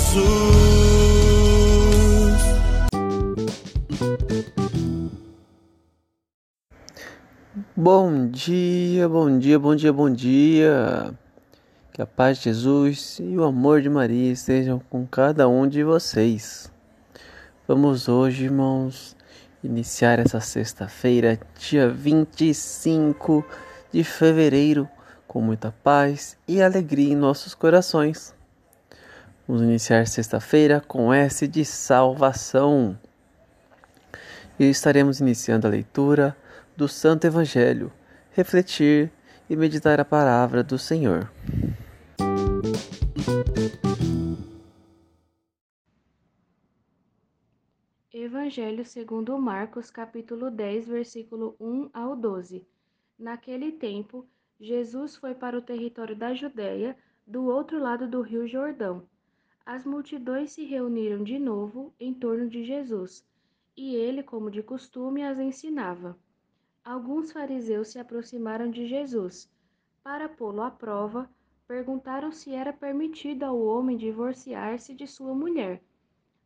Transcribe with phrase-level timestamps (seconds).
[0.00, 0.30] Jesus.
[7.76, 11.14] Bom dia, bom dia, bom dia, bom dia.
[11.92, 15.82] Que a paz de Jesus e o amor de Maria estejam com cada um de
[15.84, 16.72] vocês.
[17.68, 19.16] Vamos hoje, irmãos,
[19.62, 23.44] iniciar essa sexta-feira, dia 25
[23.92, 24.88] de fevereiro,
[25.28, 28.34] com muita paz e alegria em nossos corações.
[29.50, 32.96] Vamos iniciar sexta-feira com S de salvação.
[34.56, 36.36] E estaremos iniciando a leitura
[36.76, 37.92] do Santo Evangelho,
[38.30, 39.10] refletir
[39.48, 41.28] e meditar a palavra do Senhor.
[48.14, 52.64] Evangelho segundo Marcos, capítulo 10, versículo 1 ao 12.
[53.18, 54.24] Naquele tempo,
[54.60, 56.96] Jesus foi para o território da Judéia,
[57.26, 59.08] do outro lado do rio Jordão.
[59.72, 63.24] As multidões se reuniram de novo em torno de Jesus,
[63.76, 66.18] e ele, como de costume, as ensinava.
[66.84, 69.48] Alguns fariseus se aproximaram de Jesus.
[70.02, 71.30] Para pô-lo à prova,
[71.68, 75.80] perguntaram se era permitido ao homem divorciar-se de sua mulher.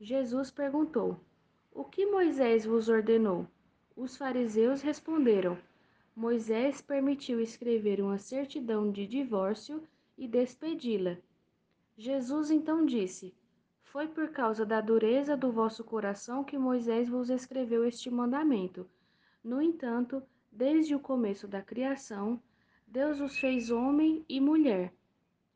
[0.00, 1.20] Jesus perguntou:
[1.70, 3.46] O que Moisés vos ordenou?
[3.94, 5.58] Os fariseus responderam:
[6.16, 11.18] Moisés permitiu escrever uma certidão de divórcio e despedi-la.
[12.02, 13.34] Jesus então disse:
[13.82, 18.88] Foi por causa da dureza do vosso coração que Moisés vos escreveu este mandamento.
[19.44, 22.42] No entanto, desde o começo da criação,
[22.86, 24.94] Deus os fez homem e mulher.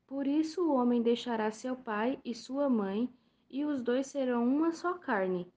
[0.06, 3.08] Por isso o homem deixará seu pai e sua mãe,
[3.48, 5.50] e os dois serão uma só carne.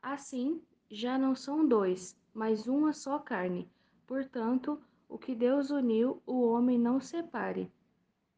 [0.00, 3.68] Assim, já não são dois, mas uma só carne.
[4.06, 7.72] Portanto, o que Deus uniu, o homem não separe.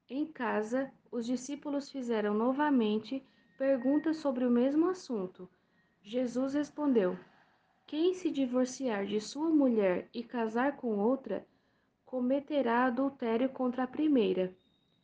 [0.09, 3.23] Em casa, os discípulos fizeram novamente
[3.57, 5.49] perguntas sobre o mesmo assunto.
[6.03, 7.19] Jesus respondeu:
[7.87, 11.47] Quem se divorciar de sua mulher e casar com outra,
[12.05, 14.55] cometerá adultério contra a primeira.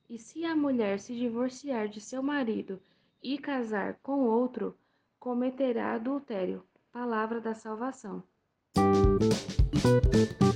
[0.08, 2.80] E se a mulher se divorciar de seu marido
[3.22, 4.76] e casar com outro,
[5.18, 6.62] cometerá adultério.
[6.92, 8.22] Palavra da salvação.
[9.72, 10.53] Estás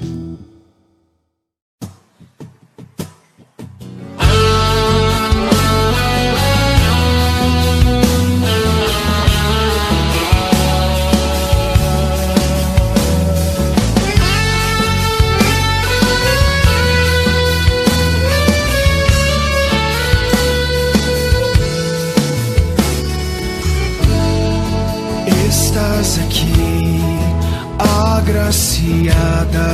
[28.48, 29.68] agraciada.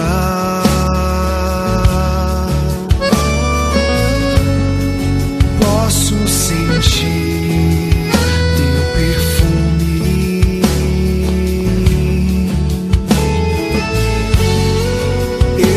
[5.60, 7.94] Posso sentir
[8.56, 10.62] teu perfume.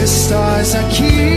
[0.03, 1.36] Estás aqui,